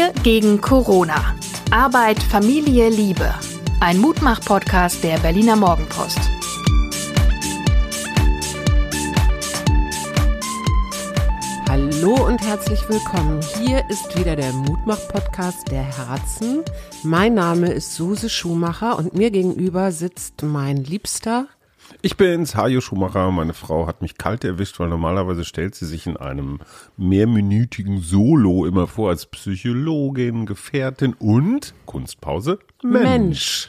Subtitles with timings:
[0.00, 1.34] Wir gegen Corona.
[1.70, 3.34] Arbeit, Familie, Liebe.
[3.80, 6.18] Ein Mutmach-Podcast der Berliner Morgenpost.
[11.68, 13.42] Hallo und herzlich willkommen.
[13.58, 16.64] Hier ist wieder der Mutmach-Podcast der Herzen.
[17.02, 21.46] Mein Name ist Suse Schumacher und mir gegenüber sitzt mein Liebster
[22.02, 23.30] ich bin's, Hajo Schumacher.
[23.30, 26.60] Meine Frau hat mich kalt erwischt, weil normalerweise stellt sie sich in einem
[26.96, 33.02] mehrminütigen Solo immer vor als Psychologin, Gefährtin und Kunstpause Mensch.
[33.02, 33.68] Mensch.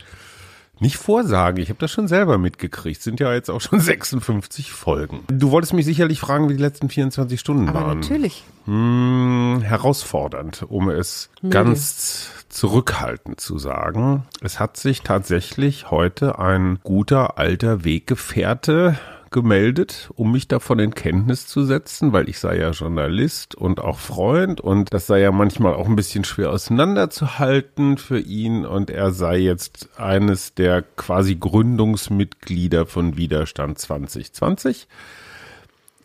[0.81, 3.03] Nicht vorsagen, ich habe das schon selber mitgekriegt.
[3.03, 5.23] Sind ja jetzt auch schon 56 Folgen.
[5.27, 7.99] Du wolltest mich sicherlich fragen, wie die letzten 24 Stunden Aber waren.
[7.99, 8.44] Natürlich.
[8.66, 11.53] Hm, herausfordernd, um es Müde.
[11.53, 14.23] ganz zurückhaltend zu sagen.
[14.41, 18.98] Es hat sich tatsächlich heute ein guter alter Weggefährte
[19.31, 23.97] gemeldet, um mich davon in Kenntnis zu setzen, weil ich sei ja Journalist und auch
[23.97, 29.11] Freund und das sei ja manchmal auch ein bisschen schwer auseinanderzuhalten für ihn und er
[29.11, 34.88] sei jetzt eines der quasi Gründungsmitglieder von Widerstand 2020.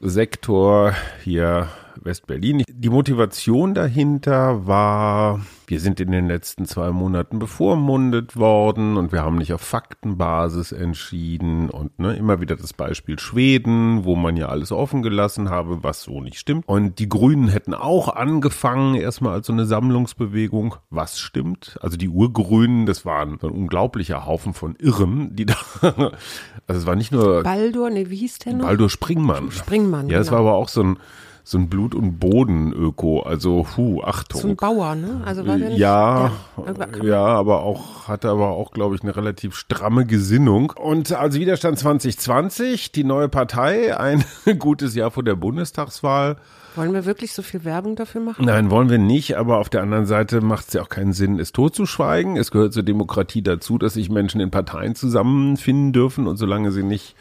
[0.01, 1.69] Sektor hier
[2.07, 2.62] Westberlin.
[2.67, 9.23] Die Motivation dahinter war, wir sind in den letzten zwei Monaten bevormundet worden und wir
[9.23, 14.48] haben nicht auf Faktenbasis entschieden und ne, immer wieder das Beispiel Schweden, wo man ja
[14.48, 16.67] alles offen gelassen habe, was so nicht stimmt.
[16.67, 21.79] Und die Grünen hätten auch angefangen, erstmal als so eine Sammlungsbewegung, was stimmt.
[21.83, 26.87] Also die Urgrünen, das waren so ein unglaublicher Haufen von Irren, die da, also es
[26.87, 28.67] war nicht nur Baldur, ne, wie hieß der noch?
[28.67, 29.51] Baldur Springmann.
[29.51, 30.09] Springmann.
[30.09, 30.39] Ja, es genau.
[30.39, 30.98] war aber auch so ein
[31.48, 33.20] so ein Blut- und Boden-Öko.
[33.20, 34.41] Also, hu, Achtung.
[34.41, 35.22] So ein Bauer, ne?
[35.25, 39.14] Also war der nicht, ja, der, ja, aber auch, hatte aber auch, glaube ich, eine
[39.14, 40.72] relativ stramme Gesinnung.
[40.72, 44.24] Und also Widerstand 2020, die neue Partei, ein
[44.58, 46.39] gutes Jahr vor der Bundestagswahl.
[46.74, 48.44] Wollen wir wirklich so viel Werbung dafür machen?
[48.44, 51.39] Nein, wollen wir nicht, aber auf der anderen Seite macht es ja auch keinen Sinn,
[51.39, 52.36] es totzuschweigen.
[52.36, 56.83] Es gehört zur Demokratie dazu, dass sich Menschen in Parteien zusammenfinden dürfen und solange sie
[56.83, 57.14] nicht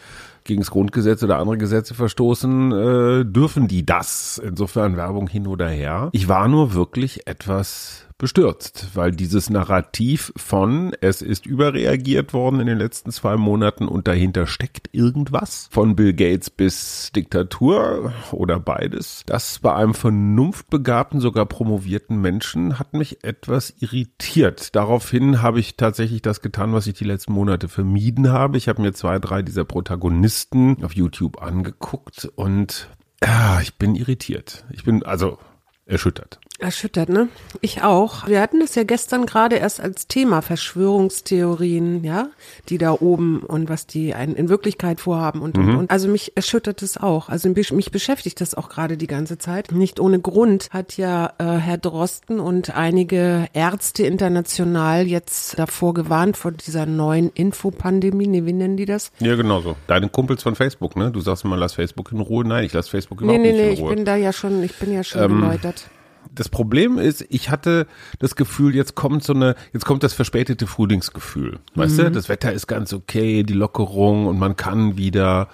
[0.45, 4.41] gegen das Grundgesetz oder andere Gesetze verstoßen, äh, dürfen die das.
[4.43, 6.09] Insofern Werbung hin oder her.
[6.13, 12.67] Ich war nur wirklich etwas bestürzt, weil dieses Narrativ von es ist überreagiert worden in
[12.67, 19.23] den letzten zwei Monaten und dahinter steckt irgendwas, von Bill Gates bis Diktatur oder beides,
[19.25, 24.75] das bei einem vernunftbegabten, sogar promovierten Menschen hat mich etwas irritiert.
[24.75, 28.57] Daraufhin habe ich tatsächlich das getan, was ich die letzten Monate vermieden habe.
[28.57, 32.89] Ich habe mir zwei, drei dieser Protagonisten auf YouTube angeguckt und
[33.23, 34.65] ja, ich bin irritiert.
[34.71, 35.37] Ich bin also
[35.85, 36.39] erschüttert.
[36.57, 37.27] Erschüttert, ne?
[37.59, 38.27] Ich auch.
[38.27, 42.29] Wir hatten es ja gestern gerade erst als Thema Verschwörungstheorien, ja,
[42.69, 45.69] die da oben und was die einen in Wirklichkeit vorhaben und, mhm.
[45.69, 45.91] und, und.
[45.91, 47.27] Also mich erschüttert es auch.
[47.27, 49.73] Also mich beschäftigt das auch gerade die ganze Zeit.
[49.73, 56.37] Nicht ohne Grund hat ja äh, Herr Drosten und einige Ärzte international jetzt davor gewarnt
[56.37, 58.27] vor dieser neuen Infopandemie.
[58.27, 59.11] Nee, wie nennen die das?
[59.19, 59.75] Ja, genau so.
[59.87, 61.11] Deine Kumpels von Facebook, ne?
[61.11, 62.45] Du sagst immer, lass Facebook in Ruhe.
[62.45, 63.89] Nein, ich lass Facebook überhaupt nee, nee, nicht in Ruhe.
[63.89, 65.89] Nee, nee, ich bin da ja schon, ich bin ja schon ähm, geläutert
[66.35, 67.87] das Problem ist, ich hatte
[68.19, 71.59] das Gefühl, jetzt kommt so eine, jetzt kommt das verspätete Frühlingsgefühl.
[71.75, 72.03] Weißt mhm.
[72.03, 75.49] du, das Wetter ist ganz okay, die Lockerung und man kann wieder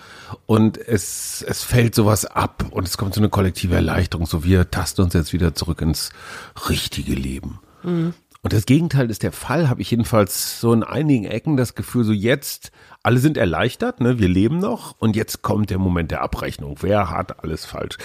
[0.45, 4.69] und es, es fällt sowas ab und es kommt so eine kollektive Erleichterung, so wir
[4.69, 6.11] tasten uns jetzt wieder zurück ins
[6.67, 7.59] richtige Leben.
[7.83, 8.13] Mhm.
[8.43, 12.03] Und das Gegenteil ist der Fall, habe ich jedenfalls so in einigen Ecken das Gefühl,
[12.03, 12.71] so jetzt,
[13.03, 16.77] alle sind erleichtert, ne, wir leben noch und jetzt kommt der Moment der Abrechnung.
[16.81, 17.97] Wer hat alles falsch?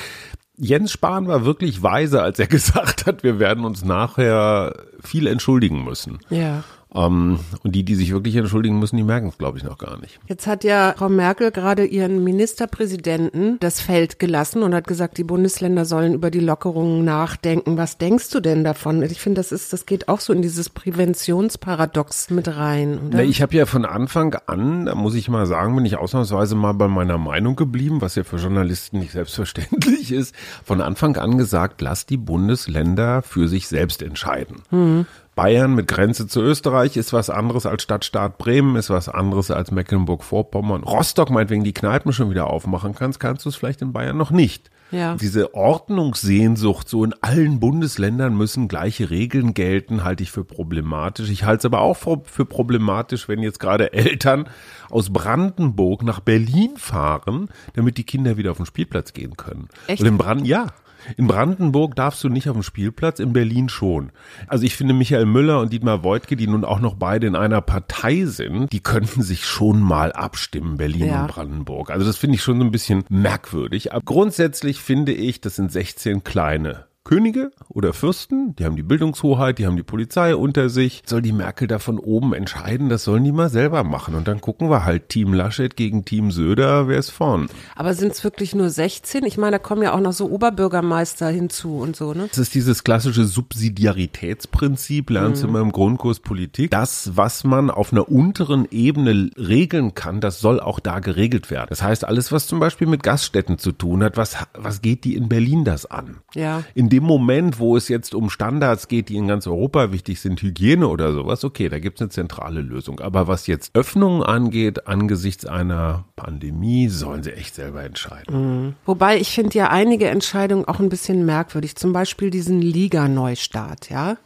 [0.59, 5.85] Jens Spahn war wirklich weise, als er gesagt hat, wir werden uns nachher viel entschuldigen
[5.85, 6.19] müssen.
[6.31, 6.65] Ja.
[6.95, 9.99] Ähm, und die, die sich wirklich entschuldigen müssen, die merken es, glaube ich, noch gar
[10.01, 10.21] nicht.
[10.29, 15.25] Jetzt hat ja Frau Merkel gerade ihren Ministerpräsidenten das Feld gelassen und hat gesagt, die
[15.25, 17.77] Bundesländer sollen über die Lockerungen nachdenken.
[17.77, 19.03] Was denkst du denn davon?
[19.03, 22.99] Ich finde, das ist, das geht auch so in dieses Präventionsparadox mit rein.
[22.99, 23.19] Oder?
[23.19, 26.55] Na, ich habe ja von Anfang an, da muss ich mal sagen, bin ich ausnahmsweise
[26.55, 30.35] mal bei meiner Meinung geblieben, was ja für Journalisten nicht selbstverständlich ist.
[30.65, 34.63] Von Anfang an gesagt, lass die Bundesländer für sich selbst entscheiden.
[34.71, 35.07] Mhm.
[35.37, 39.71] Bayern mit Grenze zu Österreich ist was anderes als Stadtstaat Bremen, ist was anderes als
[39.71, 40.83] Mecklenburg-Vorpommern.
[40.83, 44.31] Rostock meinetwegen die Kneipen schon wieder aufmachen kannst, kannst du es vielleicht in Bayern noch
[44.31, 44.71] nicht.
[44.91, 45.17] Ja.
[45.17, 51.29] Diese Ordnungssehnsucht, so in allen Bundesländern müssen gleiche Regeln gelten, halte ich für problematisch.
[51.29, 54.49] Ich halte es aber auch für problematisch, wenn jetzt gerade Eltern
[54.89, 59.69] aus Brandenburg nach Berlin fahren, damit die Kinder wieder auf den Spielplatz gehen können.
[59.87, 60.01] Echt?
[60.01, 60.69] Und in Brand, ja.
[61.17, 64.11] In Brandenburg darfst du nicht auf dem Spielplatz, in Berlin schon.
[64.47, 67.61] Also ich finde Michael Müller und Dietmar Woidke, die nun auch noch beide in einer
[67.61, 71.23] Partei sind, die könnten sich schon mal abstimmen, Berlin ja.
[71.23, 71.91] und Brandenburg.
[71.91, 73.93] Also das finde ich schon so ein bisschen merkwürdig.
[73.93, 79.61] Aber grundsätzlich finde ich, das sind 16 kleine Könige oder Fürsten, die haben die Bildungshoheit,
[79.61, 81.05] die haben die Polizei unter sich.
[81.07, 82.89] Soll die Merkel da von oben entscheiden?
[82.89, 84.17] Das sollen die mal selber machen.
[84.17, 87.49] Und dann gucken wir halt Team Laschet gegen Team Söder, wer ist vorn.
[87.77, 89.23] Aber sind es wirklich nur 16?
[89.23, 92.27] Ich meine, da kommen ja auch noch so Oberbürgermeister hinzu und so, ne?
[92.29, 95.55] Das ist dieses klassische Subsidiaritätsprinzip, lernst du mhm.
[95.55, 96.73] immer im Grundkurs Politik.
[96.73, 101.69] Das, was man auf einer unteren Ebene regeln kann, das soll auch da geregelt werden.
[101.69, 105.15] Das heißt, alles, was zum Beispiel mit Gaststätten zu tun hat, was, was geht die
[105.15, 106.17] in Berlin das an?
[106.35, 106.65] Ja.
[106.75, 110.41] In dem Moment, wo es jetzt um Standards geht, die in ganz Europa wichtig sind,
[110.43, 113.01] Hygiene oder sowas, okay, da gibt es eine zentrale Lösung.
[113.01, 118.65] Aber was jetzt Öffnungen angeht, angesichts einer Pandemie, sollen sie echt selber entscheiden.
[118.67, 118.75] Mhm.
[118.85, 121.77] Wobei ich finde ja einige Entscheidungen auch ein bisschen merkwürdig.
[121.77, 124.17] Zum Beispiel diesen Liga-Neustart, ja.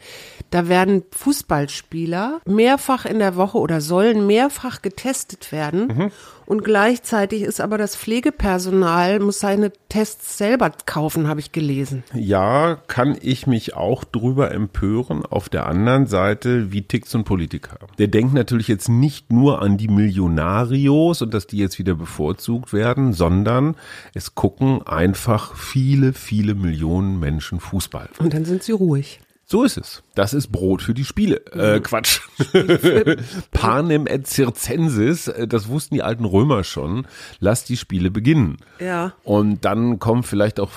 [0.51, 5.87] Da werden Fußballspieler mehrfach in der Woche oder sollen mehrfach getestet werden.
[5.87, 6.11] Mhm.
[6.51, 12.03] Und gleichzeitig ist aber das Pflegepersonal, muss seine Tests selber kaufen, habe ich gelesen.
[12.13, 15.25] Ja, kann ich mich auch drüber empören.
[15.25, 17.79] Auf der anderen Seite, wie tickt so ein Politiker?
[17.99, 22.73] Der denkt natürlich jetzt nicht nur an die Millionarios und dass die jetzt wieder bevorzugt
[22.73, 23.77] werden, sondern
[24.15, 28.09] es gucken einfach viele, viele Millionen Menschen Fußball.
[28.19, 29.21] Und dann sind sie ruhig.
[29.51, 30.05] So ist es.
[30.15, 31.45] Das ist Brot für die Spiele.
[31.53, 31.83] Äh, mhm.
[31.83, 32.21] Quatsch.
[33.51, 37.05] Panem et circensis, äh, das wussten die alten Römer schon.
[37.41, 38.59] Lass die Spiele beginnen.
[38.79, 39.15] Ja.
[39.25, 40.71] Und dann kommt vielleicht auch,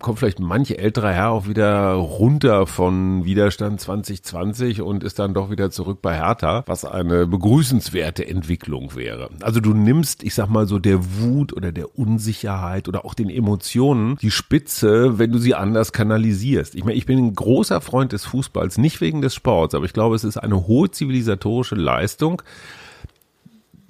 [0.00, 5.50] kommt vielleicht manche ältere Herr auch wieder runter von Widerstand 2020 und ist dann doch
[5.50, 9.30] wieder zurück bei Hertha, was eine begrüßenswerte Entwicklung wäre.
[9.42, 13.30] Also du nimmst, ich sag mal so, der Wut oder der Unsicherheit oder auch den
[13.30, 16.74] Emotionen die Spitze, wenn du sie anders kanalisierst.
[16.74, 19.92] Ich meine, ich bin ein großer Freund des Fußballs, nicht wegen des Sports, aber ich
[19.92, 22.42] glaube, es ist eine hohe zivilisatorische Leistung,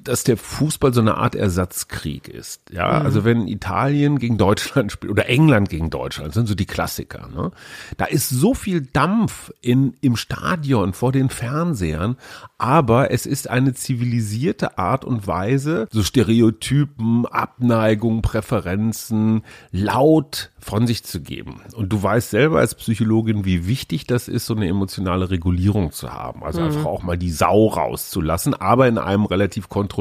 [0.05, 2.71] dass der Fußball so eine Art Ersatzkrieg ist.
[2.71, 3.07] Ja, mhm.
[3.07, 7.29] also wenn Italien gegen Deutschland spielt oder England gegen Deutschland, sind so die Klassiker.
[7.35, 7.51] Ne?
[7.97, 12.17] Da ist so viel Dampf in, im Stadion vor den Fernsehern,
[12.59, 21.05] aber es ist eine zivilisierte Art und Weise, so Stereotypen, Abneigung, Präferenzen laut von sich
[21.05, 21.61] zu geben.
[21.75, 26.13] Und du weißt selber als Psychologin, wie wichtig das ist, so eine emotionale Regulierung zu
[26.13, 26.45] haben.
[26.45, 26.67] Also mhm.
[26.67, 29.92] einfach auch mal die Sau rauszulassen, aber in einem relativ kontrollierten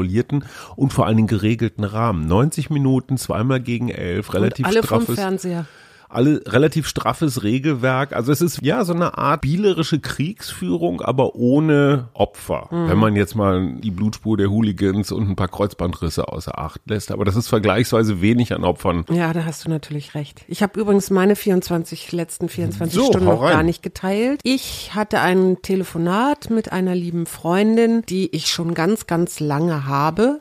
[0.75, 2.27] und vor allen Dingen geregelten Rahmen.
[2.27, 5.05] 90 Minuten, zweimal gegen elf, relativ und alle straffes.
[5.05, 5.65] Vom Fernseher
[6.13, 8.13] alle relativ straffes Regelwerk.
[8.13, 12.67] Also es ist ja so eine Art spielerische Kriegsführung, aber ohne Opfer.
[12.71, 12.89] Mhm.
[12.89, 17.11] Wenn man jetzt mal die Blutspur der Hooligans und ein paar Kreuzbandrisse außer Acht lässt.
[17.11, 19.05] Aber das ist vergleichsweise wenig an Opfern.
[19.11, 20.45] Ja, da hast du natürlich recht.
[20.47, 24.39] Ich habe übrigens meine 24 letzten 24 so, Stunden noch gar nicht geteilt.
[24.43, 30.39] Ich hatte ein Telefonat mit einer lieben Freundin, die ich schon ganz, ganz lange habe.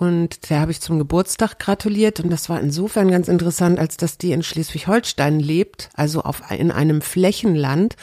[0.00, 4.16] Und der habe ich zum Geburtstag gratuliert und das war insofern ganz interessant, als dass
[4.16, 7.96] die in Schleswig-Holstein lebt, also auf, in einem Flächenland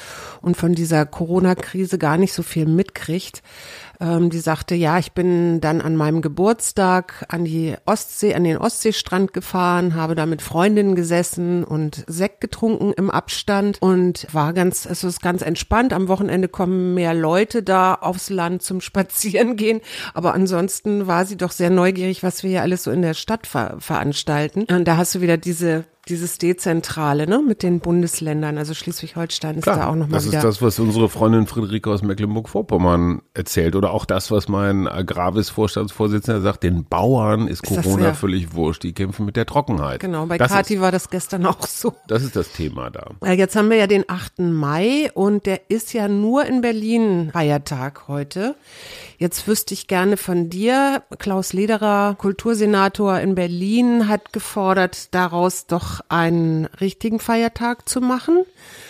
[0.44, 3.42] und von dieser Corona-Krise gar nicht so viel mitkriegt.
[4.00, 8.58] Ähm, die sagte, ja, ich bin dann an meinem Geburtstag an die Ostsee, an den
[8.58, 14.86] Ostseestrand gefahren, habe da mit Freundinnen gesessen und Sekt getrunken im Abstand und war ganz,
[14.86, 15.94] es ist ganz entspannt.
[15.94, 19.82] Am Wochenende kommen mehr Leute da aufs Land zum Spazierengehen.
[20.14, 23.48] Aber ansonsten war sie doch sehr neugierig, was wir hier alles so in der Stadt
[23.48, 24.66] ver veranstalten.
[24.70, 28.58] Und da hast du wieder diese dieses Dezentrale, ne, mit den Bundesländern.
[28.58, 30.18] Also Schleswig-Holstein ist Klar, da auch nochmal.
[30.20, 33.76] Das ist das, was unsere Freundin Friederike aus Mecklenburg-Vorpommern erzählt.
[33.76, 38.84] Oder auch das, was mein Agravis-Vorstandsvorsitzender sagt, den Bauern ist, ist Corona ja völlig wurscht.
[38.84, 40.00] Die kämpfen mit der Trockenheit.
[40.00, 41.94] Genau, bei das Kati ist, war das gestern auch so.
[42.08, 43.12] Das ist das Thema da.
[43.34, 44.40] Jetzt haben wir ja den 8.
[44.40, 48.56] Mai und der ist ja nur in Berlin Feiertag heute.
[49.19, 56.01] Jetzt wüsste ich gerne von dir, Klaus Lederer, Kultursenator in Berlin, hat gefordert, daraus doch
[56.07, 58.45] einen richtigen Feiertag zu machen.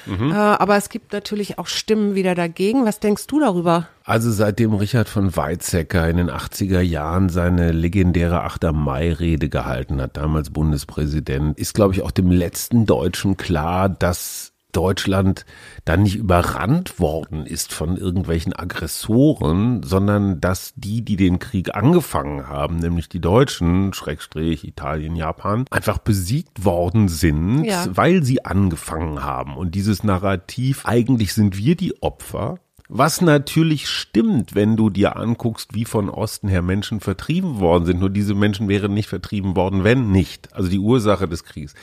[0.06, 0.32] Mhm.
[0.32, 2.84] Äh, aber es gibt natürlich auch Stimmen wieder dagegen.
[2.84, 3.88] Was denkst du darüber?
[4.04, 8.74] Also seitdem Richard von Weizsäcker in den 80er Jahren seine legendäre 8.
[8.74, 15.44] Mai-Rede gehalten hat, damals Bundespräsident, ist, glaube ich, auch dem letzten Deutschen klar, dass Deutschland
[15.86, 22.48] dann nicht überrannt worden ist von irgendwelchen Aggressoren, sondern dass die, die den Krieg angefangen
[22.48, 27.88] haben, nämlich die Deutschen, Schrägstrich, Italien, Japan, einfach besiegt worden sind, ja.
[27.90, 29.58] weil sie angefangen haben.
[29.58, 35.74] Und dieses Narrativ, eigentlich sind wir die Opfer, was natürlich stimmt, wenn du dir anguckst,
[35.74, 38.00] wie von Osten her Menschen vertrieben worden sind.
[38.00, 40.54] Nur diese Menschen wären nicht vertrieben worden, wenn nicht.
[40.54, 41.74] Also die Ursache des Krieges.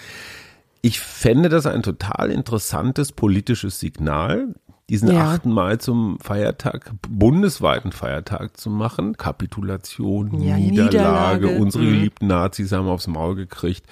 [0.87, 4.55] Ich fände das ein total interessantes politisches Signal.
[4.91, 5.31] diesen Ja.
[5.33, 5.47] 8.
[5.47, 9.17] Mai zum Feiertag, bundesweiten Feiertag zu machen.
[9.17, 11.49] Kapitulation, Ja, Niederlage, Niederlage.
[11.59, 11.88] unsere Mhm.
[11.88, 13.87] geliebten Nazis haben aufs Maul gekriegt.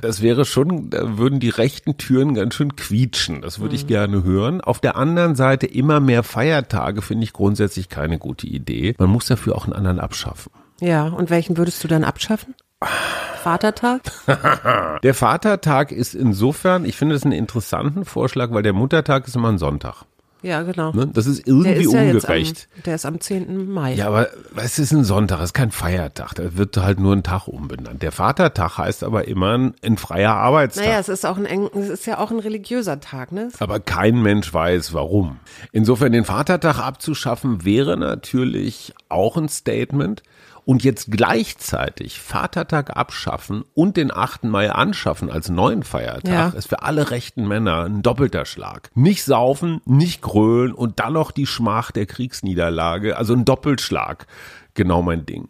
[0.00, 3.42] Das wäre schon, da würden die rechten Türen ganz schön quietschen.
[3.42, 3.88] Das würde ich Mhm.
[3.88, 4.62] gerne hören.
[4.62, 8.94] Auf der anderen Seite immer mehr Feiertage finde ich grundsätzlich keine gute Idee.
[8.98, 10.50] Man muss dafür auch einen anderen abschaffen.
[10.80, 12.54] Ja, und welchen würdest du dann abschaffen?
[13.42, 14.02] Vatertag?
[15.02, 19.48] Der Vatertag ist insofern, ich finde es einen interessanten Vorschlag, weil der Muttertag ist immer
[19.48, 20.04] ein Sonntag.
[20.40, 20.92] Ja, genau.
[20.92, 21.08] Ne?
[21.12, 22.68] Das ist Der irgendwie ist ja ungerecht.
[22.76, 23.72] am, der ist am 10.
[23.72, 23.94] Mai.
[23.94, 26.34] Ja, aber es ist ein Sonntag, es ist kein Feiertag.
[26.34, 28.02] Da wird halt nur ein Tag umbenannt.
[28.02, 30.84] Der Vatertag heißt aber immer ein, ein freier Arbeitstag.
[30.86, 33.48] Naja, es ist auch ein eng, es ist ja auch ein religiöser Tag, ne?
[33.58, 35.38] Aber kein Mensch weiß warum.
[35.72, 40.22] Insofern den Vatertag abzuschaffen wäre natürlich auch ein Statement.
[40.68, 44.44] Und jetzt gleichzeitig Vatertag abschaffen und den 8.
[44.44, 46.48] Mai anschaffen als neuen Feiertag Ja.
[46.50, 48.90] ist für alle rechten Männer ein doppelter Schlag.
[48.94, 53.16] Nicht saufen, nicht grölen und dann noch die Schmach der Kriegsniederlage.
[53.16, 54.26] Also ein Doppelschlag.
[54.74, 55.48] Genau mein Ding.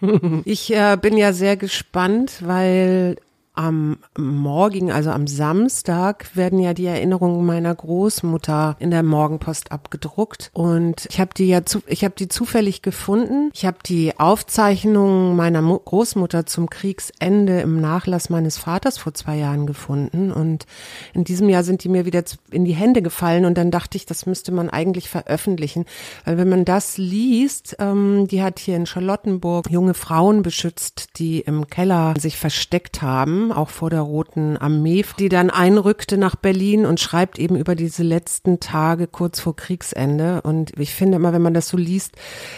[0.44, 3.16] Ich äh, bin ja sehr gespannt, weil
[3.54, 10.50] am morgigen, also am Samstag, werden ja die Erinnerungen meiner Großmutter in der Morgenpost abgedruckt.
[10.52, 13.50] Und ich habe die ja zu, ich habe die zufällig gefunden.
[13.52, 19.36] Ich habe die Aufzeichnungen meiner Mu Großmutter zum Kriegsende im Nachlass meines Vaters vor zwei
[19.36, 20.30] Jahren gefunden.
[20.32, 20.66] Und
[21.12, 23.44] in diesem Jahr sind die mir wieder in die Hände gefallen.
[23.44, 25.86] Und dann dachte ich, das müsste man eigentlich veröffentlichen,
[26.24, 31.40] weil wenn man das liest, ähm, die hat hier in Charlottenburg junge Frauen beschützt, die
[31.40, 36.86] im Keller sich versteckt haben, auch vor der Roten Armee, die dann einrückte nach Berlin
[36.86, 41.42] und schreibt eben über diese letzten Tage kurz vor Kriegsende und ich finde immer, wenn
[41.42, 42.16] man das so liest,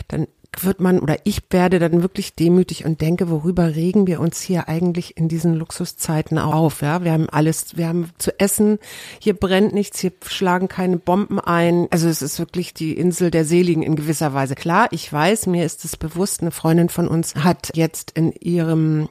[0.08, 0.26] dann
[0.60, 4.68] wird man oder ich werde dann wirklich demütig und denke, worüber regen wir uns hier
[4.68, 6.82] eigentlich in diesen Luxuszeiten auf?
[6.82, 8.78] Ja, wir haben alles, wir haben zu essen,
[9.18, 11.88] hier brennt nichts, hier schlagen keine Bomben ein.
[11.90, 14.54] Also es ist wirklich die Insel der Seligen in gewisser Weise.
[14.54, 19.08] Klar, ich weiß, mir ist es bewusst, eine Freundin von uns hat jetzt in ihrem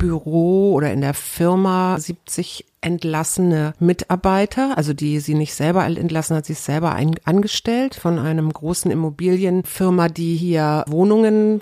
[0.00, 6.46] Architekturbüro oder in der Firma 70 entlassene Mitarbeiter, also die sie nicht selber entlassen hat,
[6.46, 11.60] sie ist selber ein, angestellt von einem großen Immobilienfirma, die hier Wohnungen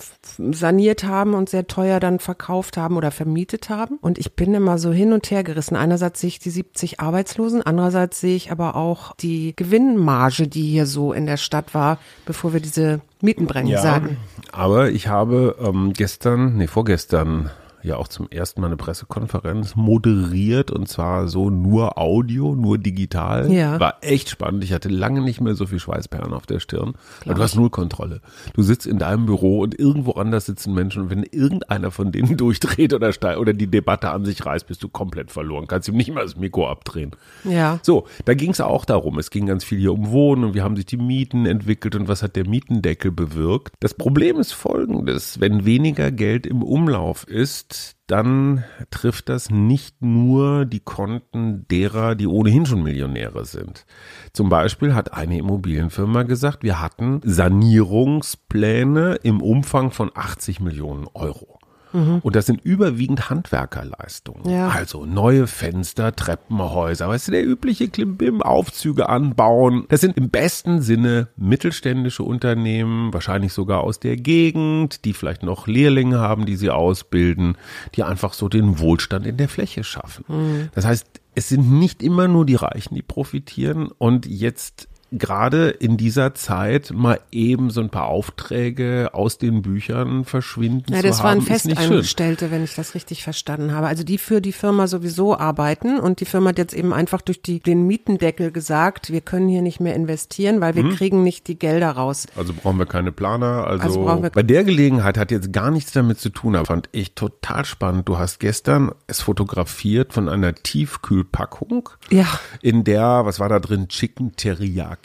[0.52, 3.98] saniert haben und sehr teuer dann verkauft haben oder vermietet haben.
[4.00, 5.74] Und ich bin immer so hin und her gerissen.
[5.74, 10.86] Einerseits sehe ich die 70 Arbeitslosen, andererseits sehe ich aber auch die Gewinnmarge, die hier
[10.86, 14.18] so in der Stadt war, bevor wir diese Mietenbremse sagen.
[14.52, 17.50] aber ich habe ähm, gestern, nee, vorgestern
[17.82, 23.50] ja auch zum ersten Mal eine Pressekonferenz moderiert und zwar so nur Audio, nur digital.
[23.52, 23.78] Ja.
[23.80, 24.64] War echt spannend.
[24.64, 26.94] Ich hatte lange nicht mehr so viel Schweißperlen auf der Stirn.
[27.24, 28.20] Weil du hast null Kontrolle.
[28.54, 32.36] Du sitzt in deinem Büro und irgendwo anders sitzen Menschen und wenn irgendeiner von denen
[32.36, 35.66] durchdreht oder oder die Debatte an sich reißt, bist du komplett verloren.
[35.66, 37.12] Kannst ihm nicht mal das Mikro abdrehen.
[37.44, 37.78] Ja.
[37.82, 39.18] So, da ging es auch darum.
[39.18, 42.08] Es ging ganz viel hier um Wohnen und wie haben sich die Mieten entwickelt und
[42.08, 43.74] was hat der Mietendeckel bewirkt.
[43.80, 45.40] Das Problem ist folgendes.
[45.40, 47.67] Wenn weniger Geld im Umlauf ist,
[48.06, 53.84] dann trifft das nicht nur die Konten derer, die ohnehin schon Millionäre sind.
[54.32, 61.57] Zum Beispiel hat eine Immobilienfirma gesagt, wir hatten Sanierungspläne im Umfang von 80 Millionen Euro.
[61.92, 64.48] Und das sind überwiegend Handwerkerleistungen.
[64.48, 64.68] Ja.
[64.68, 69.86] Also neue Fenster, Treppenhäuser, weißt du, der übliche Klimbim, Aufzüge anbauen.
[69.88, 75.66] Das sind im besten Sinne mittelständische Unternehmen, wahrscheinlich sogar aus der Gegend, die vielleicht noch
[75.66, 77.56] Lehrlinge haben, die sie ausbilden,
[77.94, 80.70] die einfach so den Wohlstand in der Fläche schaffen.
[80.74, 85.96] Das heißt, es sind nicht immer nur die Reichen, die profitieren und jetzt gerade in
[85.96, 91.18] dieser Zeit mal eben so ein paar Aufträge aus den Büchern verschwinden Ja, zu das
[91.22, 91.42] haben, waren.
[91.42, 93.86] Festangestellte, wenn ich das richtig verstanden habe.
[93.86, 97.40] Also die für die Firma sowieso arbeiten und die Firma hat jetzt eben einfach durch
[97.42, 100.90] die, den Mietendeckel gesagt, wir können hier nicht mehr investieren, weil wir Mhm.
[100.96, 102.26] kriegen nicht die Gelder raus.
[102.36, 103.66] Also brauchen wir keine Planer.
[103.66, 106.66] Also, Also brauchen wir- bei der Gelegenheit hat jetzt gar nichts damit zu tun, aber
[106.66, 108.08] fand ich total spannend.
[108.08, 112.26] Du hast gestern es fotografiert von einer Tiefkühlpackung, Ja,
[112.62, 113.88] in der, was war da drin?
[113.88, 114.97] Chicken Teriyaki.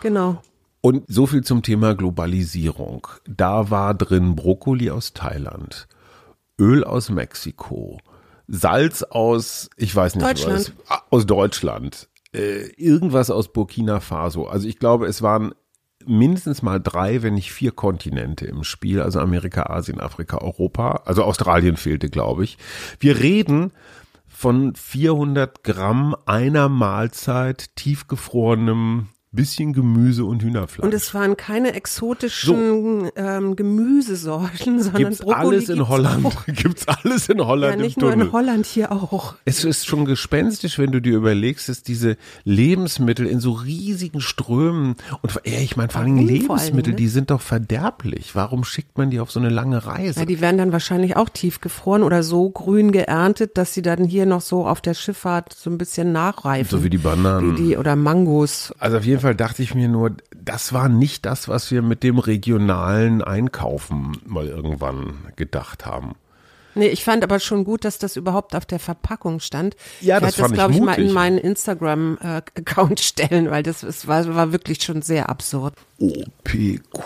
[0.00, 0.42] Genau.
[0.80, 3.08] Und so viel zum Thema Globalisierung.
[3.26, 5.88] Da war drin Brokkoli aus Thailand,
[6.58, 7.98] Öl aus Mexiko,
[8.46, 10.72] Salz aus, ich weiß nicht Deutschland.
[10.86, 14.46] was, ah, aus Deutschland, äh, irgendwas aus Burkina Faso.
[14.46, 15.52] Also ich glaube, es waren
[16.06, 21.02] mindestens mal drei, wenn nicht vier Kontinente im Spiel, also Amerika, Asien, Afrika, Europa.
[21.04, 22.56] Also Australien fehlte, glaube ich.
[22.98, 23.72] Wir reden
[24.26, 30.84] von 400 Gramm einer Mahlzeit tiefgefrorenem bisschen Gemüse und Hühnerfleisch.
[30.84, 36.26] Und es waren keine exotischen ähm, Gemüsesorten, sondern gibt's Brokkoli alles in gibt's Holland.
[36.26, 36.46] Auch.
[36.46, 39.34] Gibt's alles in Holland Ja, nicht im nur in Holland, hier auch.
[39.44, 44.96] Es ist schon gespenstisch, wenn du dir überlegst, dass diese Lebensmittel in so riesigen Strömen
[45.20, 46.96] und ja, ich meine vor allem Lebensmittel, ne?
[46.96, 48.34] die sind doch verderblich.
[48.34, 50.20] Warum schickt man die auf so eine lange Reise?
[50.20, 54.24] Ja, die werden dann wahrscheinlich auch tiefgefroren oder so grün geerntet, dass sie dann hier
[54.24, 56.70] noch so auf der Schifffahrt so ein bisschen nachreifen.
[56.70, 57.56] So wie die Bananen.
[57.56, 58.72] Wie die, oder Mangos.
[58.78, 62.02] Also auf jeden Fall dachte ich mir nur, das war nicht das, was wir mit
[62.02, 66.14] dem regionalen Einkaufen mal irgendwann gedacht haben.
[66.74, 69.74] Nee, ich fand aber schon gut, dass das überhaupt auf der Verpackung stand.
[70.00, 71.14] Ja, ich das ich glaube ich, mal in mutig.
[71.14, 75.74] meinen Instagram-Account stellen, weil das ist, war, war wirklich schon sehr absurd.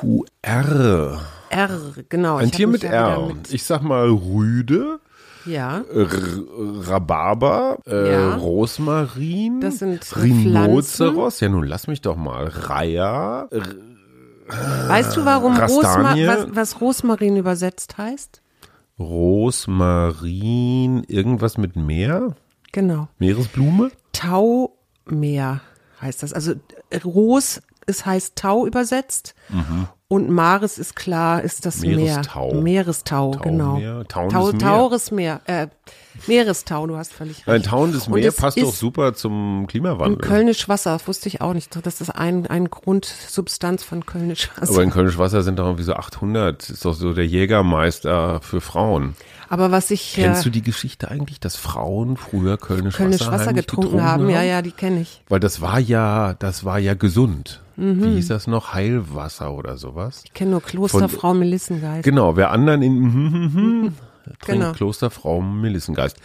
[0.02, 1.22] OPQR.
[1.48, 2.36] R, genau.
[2.36, 3.26] Ein Tier mit R.
[3.28, 5.00] Mit, Ich sag mal Rüde,
[5.46, 8.34] ja, Rhabarber, äh, Ja.
[8.36, 11.40] Rosmarin, Das sind, äh, Rhinoceros.
[11.40, 12.46] Ja, nun lass mich doch mal.
[12.48, 13.48] Reiher,
[14.88, 18.42] weißt du, warum Rosma, was, was Rosmarin übersetzt heißt?
[18.98, 22.34] Rosmarin, irgendwas mit Meer?
[22.72, 23.08] Genau.
[23.18, 23.90] Meeresblume?
[24.12, 25.60] Taumeer
[26.00, 26.32] heißt das.
[26.32, 26.54] Also
[27.04, 29.34] Ros es heißt Tau übersetzt
[30.12, 32.52] und Maris ist klar, ist das Meerestau.
[32.52, 32.62] Meer.
[32.62, 33.76] Meerestau, genau.
[33.76, 34.58] Taumeer, tauendes Tau, Meer.
[34.58, 35.68] Taures Meer, äh,
[36.26, 37.48] Meerestau, du hast völlig recht.
[37.48, 40.16] Ein tauendes Meer passt doch super zum Klimawandel.
[40.16, 41.74] Und Kölnisch Wasser, das wusste ich auch nicht.
[41.86, 44.74] Das ist ein, ein Grundsubstanz von Kölnisch Wasser.
[44.74, 46.68] Aber in Kölnisch Wasser sind doch irgendwie so 800.
[46.68, 49.16] Ist doch so der Jägermeister für Frauen.
[49.48, 53.32] Aber was ich Kennst äh, du die Geschichte eigentlich, dass Frauen früher Kölnisch, Kölnisch Wasser,
[53.32, 55.22] Wasser heimlich getrunken, haben, ja, ja, die kenne ich.
[55.30, 57.61] Weil das war ja, das war ja gesund.
[57.76, 58.02] Mhm.
[58.02, 58.74] Wie hieß das noch?
[58.74, 60.22] Heilwasser oder sowas?
[60.24, 62.04] Ich kenne nur Klosterfrau Melissengeist.
[62.04, 63.94] Genau, wer anderen in mhm,
[64.40, 64.72] trinkt Genau.
[64.72, 66.16] Klosterfrau Melissengeist.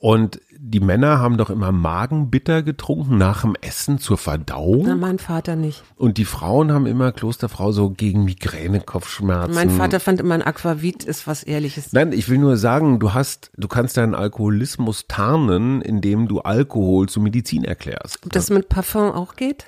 [0.00, 4.84] Und die Männer haben doch immer Magenbitter getrunken nach dem Essen zur Verdauung.
[4.86, 5.82] Na, mein Vater nicht.
[5.96, 9.54] Und die Frauen haben immer Klosterfrau so gegen Migräne, Kopfschmerzen.
[9.54, 11.92] Mein Vater fand immer ein Aquavit ist was Ehrliches.
[11.92, 17.08] Nein, ich will nur sagen, du hast, du kannst deinen Alkoholismus tarnen, indem du Alkohol
[17.08, 18.18] zu Medizin erklärst.
[18.24, 19.64] Ob das mit Parfum auch geht?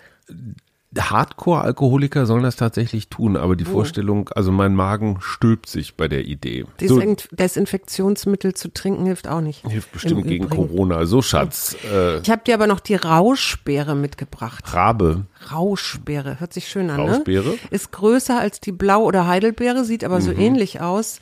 [1.00, 6.24] Hardcore-Alkoholiker sollen das tatsächlich tun, aber die Vorstellung, also mein Magen stülpt sich bei der
[6.26, 6.64] Idee.
[6.80, 9.66] So, Desin Desinfektionsmittel zu trinken hilft auch nicht.
[9.66, 10.68] hilft bestimmt Im gegen Übrigen.
[10.68, 11.06] Corona.
[11.06, 14.64] So, Schatz, äh, Ich habe dir aber noch die Rauschbeere mitgebracht.
[14.74, 17.48] Rabe, Rauschbeere, hört sich schön an, Rauschbeere?
[17.50, 17.58] ne?
[17.70, 20.22] Ist größer als die Blau- oder Heidelbeere, sieht aber Mhm.
[20.22, 21.20] so ähnlich aus.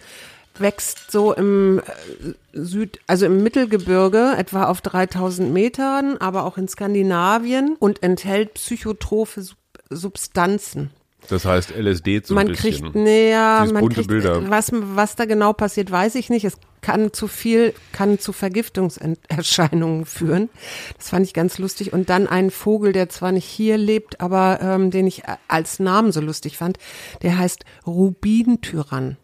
[0.60, 6.68] Wächst so im äh, Süd, also im Mittelgebirge, etwa auf 3000 Metern, aber auch in
[6.68, 9.56] Skandinavien und enthält psychotrophe Sub
[9.92, 10.90] Substanzen.
[11.28, 12.70] das heißt LSD zum Man bisschen.
[12.92, 14.48] kriegt, näher, Siehst man kriegt, Bilder.
[14.50, 16.44] was, was da genau passiert, weiß ich nicht.
[16.44, 20.48] Es kann zu viel, kann zu Vergiftungserscheinungen führen.
[20.96, 21.92] Das fand ich ganz lustig.
[21.92, 26.12] Und dann ein Vogel, der zwar nicht hier lebt, aber ähm, den ich als Namen
[26.12, 26.78] so lustig fand,
[27.22, 29.16] der heißt Rubintyrann.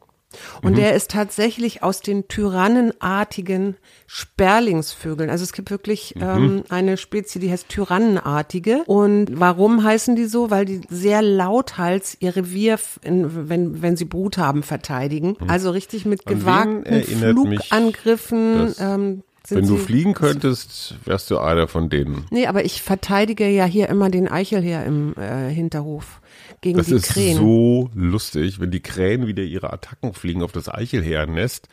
[0.63, 0.77] Und Mhm.
[0.77, 5.31] der ist tatsächlich aus den tyrannenartigen Sperlingsvögeln.
[5.31, 6.23] Also es gibt wirklich Mhm.
[6.23, 8.83] ähm, eine Spezie, die heißt Tyrannenartige.
[8.87, 10.51] Und warum heißen die so?
[10.51, 15.37] Weil die sehr lauthals ihr Revier, in, wenn, wenn sie Brut haben, verteidigen.
[15.49, 18.75] Also richtig mit gewagten Flugangriffen.
[18.79, 22.27] Ähm, sind Wenn du sie, fliegen könntest, wärst du einer von denen.
[22.33, 26.21] Nee, aber ich verteidige ja hier immer den Eichelherr im äh, Hinterhof
[26.61, 27.37] gegen Das die ist Krähen.
[27.39, 31.69] so lustig, wenn die Krähen wieder ihre Attacken fliegen auf das Eichelherrennest.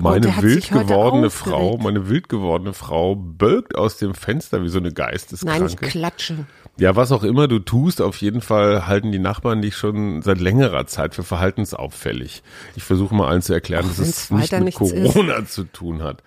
[0.00, 1.30] Oh, Meine hat wild gewordene.
[1.30, 5.86] Frau, meine wild gewordene Frau bölkt aus dem Fenster wie so eine Nein, ich Geisteskranke.
[5.86, 6.46] klatsche.
[6.78, 10.38] Ja, was auch immer du tust, auf jeden Fall halten die Nachbarn dich schon seit
[10.40, 12.42] längerer Zeit für verhaltensauffällig.
[12.76, 15.12] Ich versuche mal allen zu erklären, Ach, dass es nicht mit nichts ist.
[15.12, 16.22] Corona zu tun hat.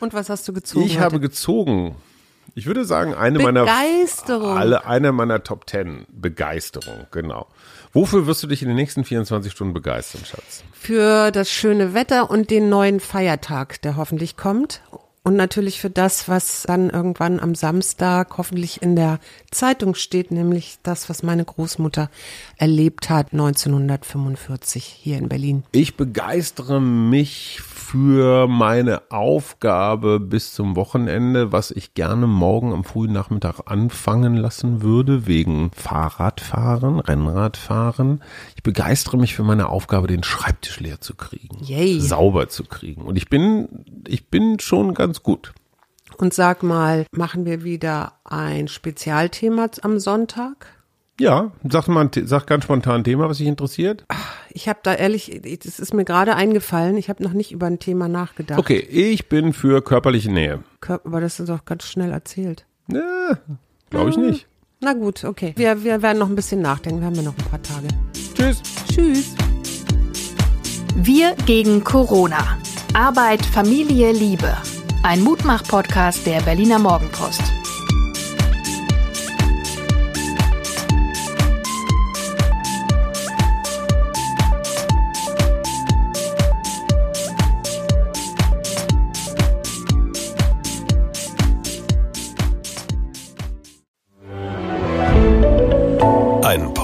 [0.00, 0.84] Und was hast du gezogen?
[0.84, 1.04] Ich heute?
[1.04, 1.94] habe gezogen.
[2.54, 4.56] Ich würde sagen, eine meiner Begeisterung.
[4.56, 7.48] alle eine meiner Top Ten Begeisterung, genau.
[7.92, 10.64] Wofür wirst du dich in den nächsten 24 Stunden begeistern, Schatz?
[10.84, 14.82] für das schöne Wetter und den neuen Feiertag, der hoffentlich kommt.
[15.22, 19.18] Und natürlich für das, was dann irgendwann am Samstag hoffentlich in der
[19.50, 22.10] Zeitung steht, nämlich das, was meine Großmutter
[22.58, 25.62] erlebt hat 1945 hier in Berlin.
[25.72, 33.12] Ich begeistere mich für meine Aufgabe bis zum Wochenende, was ich gerne morgen am frühen
[33.12, 38.22] Nachmittag anfangen lassen würde, wegen Fahrradfahren, Rennradfahren.
[38.56, 42.00] Ich begeistere mich für meine Aufgabe, den Schreibtisch leer zu kriegen, Yay.
[42.00, 43.02] sauber zu kriegen.
[43.02, 43.68] Und ich bin,
[44.08, 45.52] ich bin schon ganz gut.
[46.16, 50.66] Und sag mal, machen wir wieder ein Spezialthema am Sonntag?
[51.20, 54.04] Ja, sag mal, sag ganz spontan ein Thema, was dich interessiert.
[54.56, 57.80] Ich habe da ehrlich, das ist mir gerade eingefallen, ich habe noch nicht über ein
[57.80, 58.60] Thema nachgedacht.
[58.60, 60.62] Okay, ich bin für körperliche Nähe.
[60.80, 62.64] Kör- Aber das ist doch ganz schnell erzählt.
[62.86, 63.36] Ne,
[63.90, 64.46] glaube ich nicht.
[64.80, 65.54] Na gut, okay.
[65.56, 67.00] Wir, wir werden noch ein bisschen nachdenken.
[67.00, 67.88] Wir haben ja noch ein paar Tage.
[68.34, 68.62] Tschüss.
[68.92, 69.34] Tschüss.
[70.94, 72.58] Wir gegen Corona.
[72.92, 74.56] Arbeit, Familie, Liebe.
[75.02, 77.42] Ein Mutmach-Podcast der Berliner Morgenpost.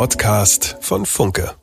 [0.00, 1.56] Podcast von Funke.